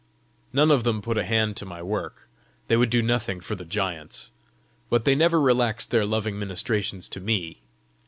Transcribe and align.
None 0.51 0.71
of 0.71 0.83
them 0.83 0.99
put 1.03 1.19
a 1.19 1.23
hand 1.23 1.55
to 1.57 1.63
my 1.67 1.83
work: 1.83 2.27
they 2.67 2.75
would 2.75 2.89
do 2.89 3.03
nothing 3.03 3.39
for 3.39 3.53
the 3.55 3.63
giants! 3.65 4.31
But 4.89 5.05
they 5.05 5.13
never 5.13 5.39
relaxed 5.39 5.91
their 5.91 6.07
loving 6.07 6.39
ministrations 6.39 7.07
to 7.09 7.19
me. 7.19 7.59